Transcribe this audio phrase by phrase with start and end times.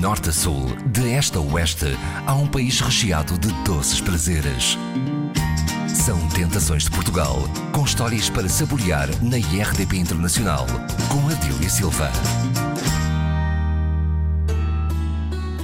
[0.00, 1.94] norte a sul, de este a oeste,
[2.26, 4.78] há um país recheado de doces prazeres.
[5.86, 7.36] São Tentações de Portugal,
[7.70, 10.66] com histórias para saborear na IRDP Internacional,
[11.10, 12.10] com Adília Silva.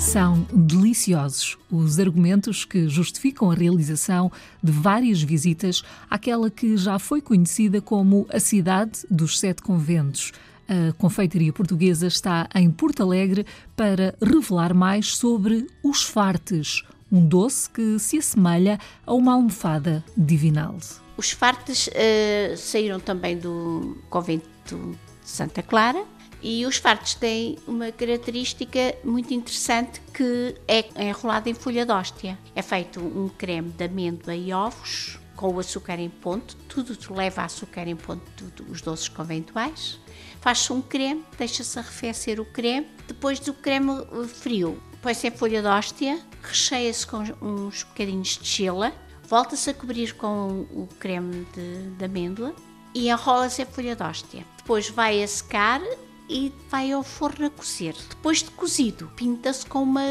[0.00, 7.20] São deliciosos os argumentos que justificam a realização de várias visitas àquela que já foi
[7.20, 10.32] conhecida como a cidade dos sete conventos.
[10.68, 17.68] A confeitaria portuguesa está em Porto Alegre para revelar mais sobre os fartes, um doce
[17.68, 20.76] que se assemelha a uma almofada divinal.
[21.16, 26.04] Os fartes uh, saíram também do convento de Santa Clara
[26.42, 32.38] e os fartos têm uma característica muito interessante que é enrolado em folha de hóstia.
[32.54, 37.42] É feito um creme de amêndoa e ovos com o açúcar em ponto, tudo leva
[37.42, 40.00] açúcar em ponto, tudo, os doces conventuais.
[40.40, 45.62] Faz-se um creme, deixa-se arrefecer o creme, depois do creme eh, frio, põe-se em folha
[45.62, 48.92] de hóstia, recheia-se com uns bocadinhos de gela,
[49.28, 52.54] volta-se a cobrir com o creme de, de amêndoa
[52.94, 54.44] e enrola-se em folha de hóstia.
[54.58, 55.80] Depois vai a secar
[56.28, 57.94] e vai ao forno a cozer.
[58.08, 60.02] Depois de cozido, pinta-se com uma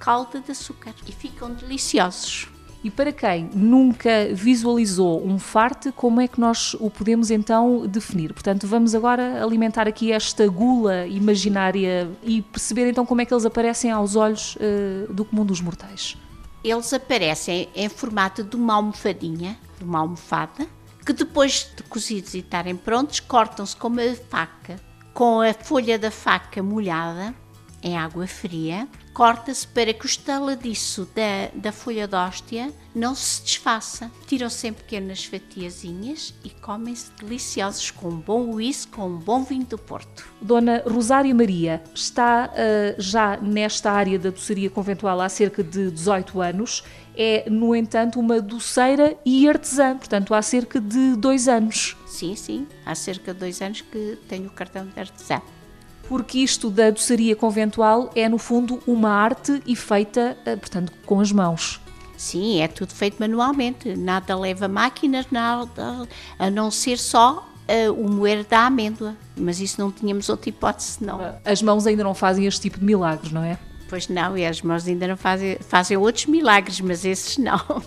[0.00, 2.51] calda de açúcar e ficam deliciosos.
[2.84, 8.32] E para quem nunca visualizou um farte, como é que nós o podemos então definir?
[8.32, 13.44] Portanto, vamos agora alimentar aqui esta gula imaginária e perceber então como é que eles
[13.44, 16.16] aparecem aos olhos uh, do comum dos mortais.
[16.64, 20.66] Eles aparecem em formato de uma almofadinha, de uma almofada,
[21.06, 24.76] que depois de cozidos e estarem prontos, cortam-se com uma faca
[25.12, 27.34] com a folha da faca molhada
[27.82, 33.42] em água fria, corta-se para que o estaladiço da, da folha de hóstia não se
[33.42, 34.10] desfaça.
[34.26, 39.66] Tiram-se em pequenas fatiazinhas e comem-se deliciosos com um bom whisky, com um bom vinho
[39.66, 40.26] do Porto.
[40.40, 46.40] Dona Rosário Maria está uh, já nesta área da doçaria conventual há cerca de 18
[46.40, 46.84] anos.
[47.14, 51.94] É, no entanto, uma doceira e artesã, portanto, há cerca de dois anos.
[52.06, 55.42] Sim, sim, há cerca de dois anos que tenho o cartão de artesã
[56.08, 61.20] porque isto da doçaria conventual é, no fundo, uma arte e feita, eh, portanto, com
[61.20, 61.80] as mãos.
[62.16, 66.06] Sim, é tudo feito manualmente, nada leva máquinas, nada,
[66.38, 69.16] a não ser só uh, o moer da amêndoa.
[69.36, 71.18] Mas isso não tínhamos outra hipótese, não.
[71.44, 73.58] As mãos ainda não fazem este tipo de milagres, não é?
[73.88, 77.82] Pois não, e as mãos ainda não fazem, fazem outros milagres, mas esses não.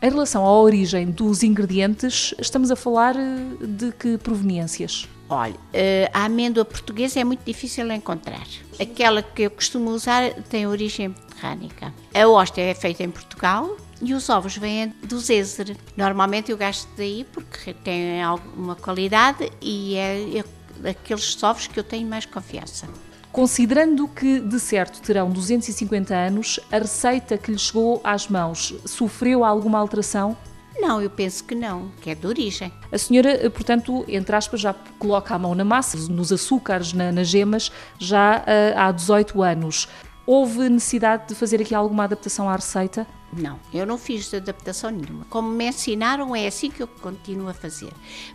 [0.00, 5.08] Em relação à origem dos ingredientes, estamos a falar eh, de que proveniências?
[5.32, 8.46] Olha, eh, a amêndoa portuguesa é muito difícil de encontrar.
[8.78, 11.90] Aquela que eu costumo usar tem origem mediterrânica.
[12.12, 15.74] A hóstia é feita em Portugal e os ovos vêm do Zézer.
[15.96, 20.44] Normalmente eu gasto daí porque tem alguma qualidade e é
[20.90, 22.86] aqueles ovos que eu tenho mais confiança.
[23.32, 29.42] Considerando que, de certo, terão 250 anos, a receita que lhe chegou às mãos sofreu
[29.42, 30.36] alguma alteração?
[30.78, 32.72] Não, eu penso que não, que é de origem.
[32.90, 37.28] A senhora, portanto, entre aspas, já coloca a mão na massa, nos açúcares, na, nas
[37.28, 39.88] gemas, já uh, há 18 anos.
[40.26, 43.06] Houve necessidade de fazer aqui alguma adaptação à receita?
[43.32, 45.24] Não, eu não fiz adaptação nenhuma.
[45.30, 47.92] Como me ensinaram, é assim que eu continuo a fazer.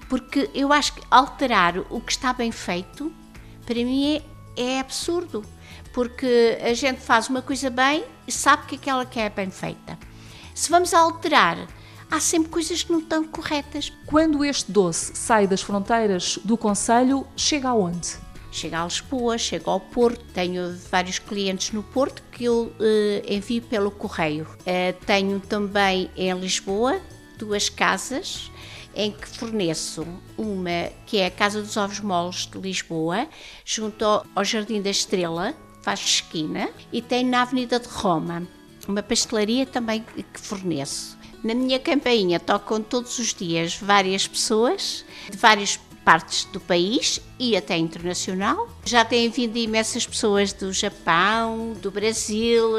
[0.09, 3.11] Porque eu acho que alterar o que está bem feito,
[3.65, 4.15] para mim
[4.57, 5.43] é, é absurdo.
[5.93, 9.97] Porque a gente faz uma coisa bem e sabe que aquela que é bem feita.
[10.53, 11.67] Se vamos alterar
[12.09, 13.91] há sempre coisas que não estão corretas.
[14.05, 18.15] Quando este doce sai das fronteiras do Conselho, chega aonde?
[18.51, 20.23] Chega a Lisboa, chega ao Porto.
[20.33, 24.47] Tenho vários clientes no Porto que eu uh, envio pelo correio.
[24.61, 26.99] Uh, tenho também em Lisboa
[27.37, 28.51] duas casas
[28.95, 33.27] em que forneço uma que é a Casa dos Ovos Moles de Lisboa,
[33.63, 35.53] junto ao Jardim da Estrela,
[35.83, 38.47] faz esquina, e tem na Avenida de Roma
[38.87, 40.03] uma pastelaria também
[40.33, 41.16] que forneço.
[41.43, 47.57] Na minha campainha tocam todos os dias várias pessoas de várias partes do país e
[47.57, 48.69] até internacional.
[48.85, 52.71] Já têm vindo imensas pessoas do Japão, do Brasil,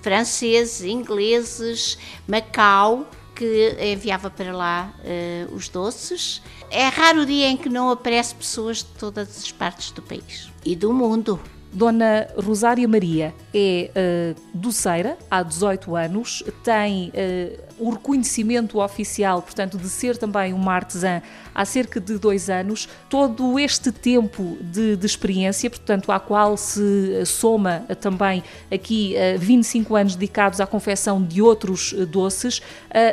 [0.00, 1.98] franceses, ingleses,
[2.28, 6.40] Macau, que enviava para lá uh, os doces.
[6.70, 10.48] É raro o dia em que não aparece pessoas de todas as partes do país
[10.64, 11.40] e do mundo.
[11.76, 13.90] Dona Rosária Maria é
[14.34, 20.72] uh, doceira há 18 anos, tem uh, o reconhecimento oficial, portanto, de ser também uma
[20.72, 21.20] artesã
[21.54, 22.88] há cerca de dois anos.
[23.10, 29.96] Todo este tempo de, de experiência, portanto, à qual se soma também aqui uh, 25
[29.96, 32.62] anos dedicados à confecção de outros doces,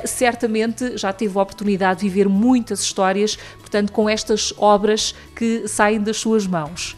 [0.06, 6.00] certamente já teve a oportunidade de viver muitas histórias, portanto, com estas obras que saem
[6.00, 6.96] das suas mãos.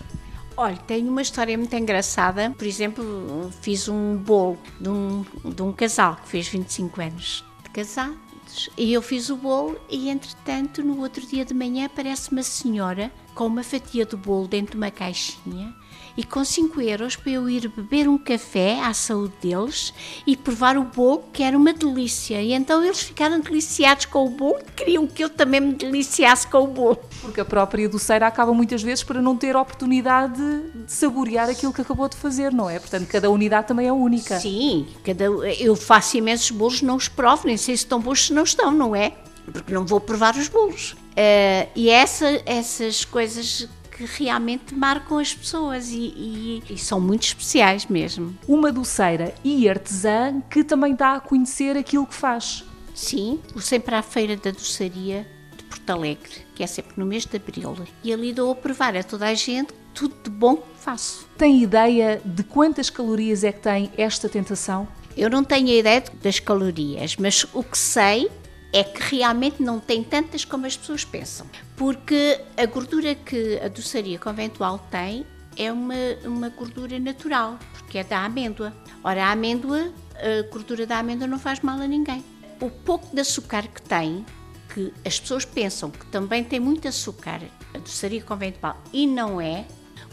[0.57, 2.53] Olha, tenho uma história muito engraçada.
[2.57, 7.69] Por exemplo, fiz um bolo de um, de um casal que fez 25 anos de
[7.71, 8.69] casados.
[8.77, 13.11] E eu fiz o bolo e, entretanto, no outro dia de manhã aparece uma senhora
[13.33, 15.75] com uma fatia de bolo dentro de uma caixinha
[16.17, 19.93] e com 5 euros para eu ir beber um café à saúde deles
[20.25, 22.41] e provar o bolo, que era uma delícia.
[22.41, 26.47] E então eles ficaram deliciados com o bolo e queriam que eu também me deliciasse
[26.47, 26.99] com o bolo.
[27.21, 31.81] Porque a própria doceira acaba muitas vezes para não ter oportunidade de saborear aquilo que
[31.81, 32.79] acabou de fazer, não é?
[32.79, 34.39] Portanto, cada unidade também é única.
[34.39, 38.33] Sim, cada, eu faço imensos bolos, não os provo, nem sei se estão bons se
[38.33, 39.13] não estão, não é?
[39.51, 40.91] Porque não vou provar os bolos.
[40.91, 47.23] Uh, e essa, essas coisas que realmente marcam as pessoas e, e, e, são muito
[47.23, 48.37] especiais mesmo.
[48.45, 52.65] Uma doceira e artesã que também dá a conhecer aquilo que faz.
[52.93, 55.25] Sim, vou sempre à Feira da Doçaria
[55.55, 57.73] de Porto Alegre, que é sempre no mês de Abril.
[58.03, 61.25] E ali dou a provar a toda a gente tudo de bom que faço.
[61.37, 64.85] Tem ideia de quantas calorias é que tem esta tentação?
[65.15, 68.29] Eu não tenho a ideia das calorias, mas o que sei
[68.75, 71.47] é que realmente não tem tantas como as pessoas pensam.
[71.77, 75.25] Porque a gordura que a doçaria conventual tem
[75.55, 75.95] é uma,
[76.25, 78.73] uma gordura natural, porque é da amêndoa.
[79.01, 82.21] Ora, a amêndoa, a gordura da amêndoa não faz mal a ninguém.
[82.59, 84.25] O pouco de açúcar que tem,
[84.73, 87.39] que as pessoas pensam que também tem muito açúcar,
[87.73, 89.65] a doçaria conventual, e não é,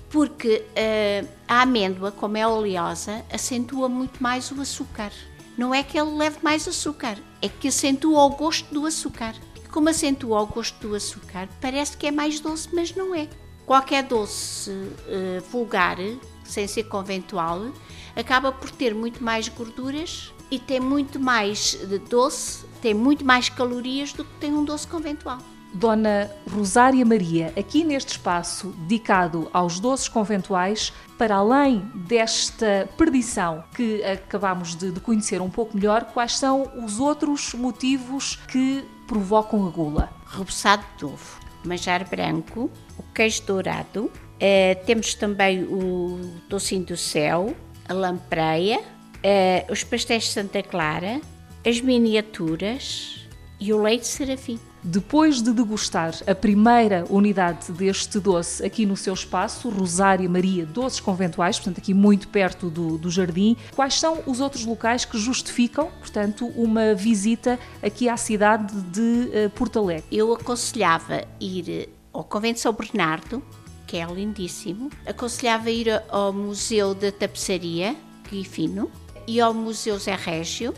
[0.08, 5.10] porque uh, a amêndoa, como é oleosa, acentua muito mais o açúcar.
[5.56, 9.34] Não é que ele leve mais açúcar, é que acentua o gosto do açúcar.
[9.56, 13.28] E como acentua o gosto do açúcar, parece que é mais doce, mas não é.
[13.66, 15.98] Qualquer doce uh, vulgar,
[16.44, 17.70] sem ser conventual,
[18.16, 21.78] acaba por ter muito mais gorduras e tem muito mais
[22.08, 25.38] doce, tem muito mais calorias do que tem um doce conventual.
[25.72, 34.02] Dona Rosária Maria, aqui neste espaço dedicado aos doces conventuais, para além desta perdição que
[34.04, 39.70] acabamos de, de conhecer um pouco melhor, quais são os outros motivos que provocam a
[39.70, 40.12] gula?
[40.26, 44.10] Reboçado de ovo, manjar branco, o queijo dourado,
[44.40, 47.54] eh, temos também o docinho do céu,
[47.88, 48.80] a lampreia,
[49.22, 51.20] eh, os pastéis de Santa Clara,
[51.64, 53.26] as miniaturas
[53.60, 54.58] e o leite serafim.
[54.84, 60.98] Depois de degustar a primeira unidade deste doce aqui no seu espaço, Rosária Maria Doces
[60.98, 65.88] Conventuais, portanto aqui muito perto do, do jardim, quais são os outros locais que justificam,
[66.00, 69.00] portanto, uma visita aqui à cidade de
[69.46, 70.04] uh, Porto Alegre?
[70.10, 73.40] Eu aconselhava ir ao Convento São Bernardo,
[73.86, 77.94] que é lindíssimo, aconselhava ir ao Museu da Tapeçaria,
[78.28, 78.90] Guifino,
[79.28, 80.74] e ao Museu Zé Régio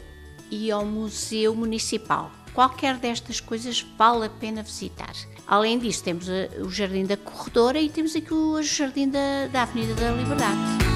[0.51, 2.31] e ao Museu Municipal.
[2.55, 5.13] Qualquer destas coisas vale a pena visitar.
[5.47, 6.27] Além disso, temos
[6.63, 10.94] o Jardim da Corredora e temos aqui o Jardim da, da Avenida da Liberdade.